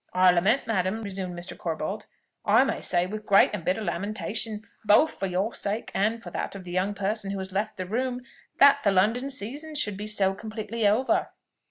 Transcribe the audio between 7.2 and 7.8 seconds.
who has left